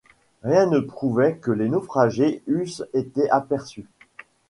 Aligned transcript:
Rien 0.41 0.65
ne 0.65 0.79
prouvait 0.79 1.35
que 1.37 1.51
les 1.51 1.69
naufragés 1.69 2.41
eussent 2.47 2.83
été 2.95 3.29
aperçus. 3.29 3.85